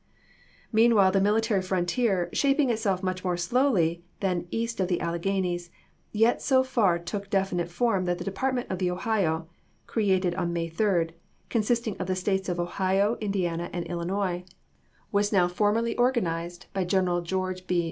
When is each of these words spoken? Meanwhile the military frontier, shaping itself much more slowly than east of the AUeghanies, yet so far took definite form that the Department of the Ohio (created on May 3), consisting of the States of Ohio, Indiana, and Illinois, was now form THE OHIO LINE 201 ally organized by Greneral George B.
Meanwhile 0.71 1.11
the 1.11 1.21
military 1.21 1.61
frontier, 1.61 2.31
shaping 2.33 2.71
itself 2.71 3.03
much 3.03 3.23
more 3.23 3.37
slowly 3.37 4.03
than 4.19 4.47
east 4.49 4.79
of 4.79 4.87
the 4.87 4.97
AUeghanies, 4.97 5.69
yet 6.11 6.41
so 6.41 6.63
far 6.63 6.97
took 6.97 7.29
definite 7.29 7.69
form 7.69 8.05
that 8.05 8.17
the 8.17 8.23
Department 8.23 8.71
of 8.71 8.79
the 8.79 8.89
Ohio 8.89 9.47
(created 9.85 10.33
on 10.33 10.51
May 10.53 10.69
3), 10.69 11.09
consisting 11.51 11.95
of 11.97 12.07
the 12.07 12.15
States 12.15 12.49
of 12.49 12.59
Ohio, 12.59 13.15
Indiana, 13.21 13.69
and 13.73 13.85
Illinois, 13.85 14.43
was 15.11 15.31
now 15.31 15.47
form 15.47 15.75
THE 15.75 15.81
OHIO 15.81 15.85
LINE 15.85 15.95
201 16.15 16.25
ally 16.25 16.37
organized 16.39 16.65
by 16.73 16.83
Greneral 16.83 17.23
George 17.23 17.67
B. 17.67 17.79